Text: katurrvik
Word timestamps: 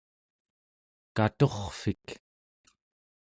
katurrvik 1.15 2.05